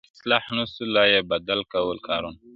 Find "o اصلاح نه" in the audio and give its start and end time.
0.05-0.63